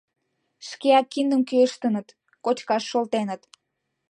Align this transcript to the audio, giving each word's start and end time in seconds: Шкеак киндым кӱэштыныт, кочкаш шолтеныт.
Шкеак 0.67 1.05
киндым 1.13 1.41
кӱэштыныт, 1.49 2.07
кочкаш 2.45 2.83
шолтеныт. 2.91 3.41